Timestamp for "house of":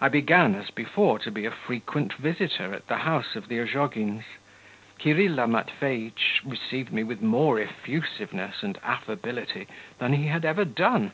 2.98-3.48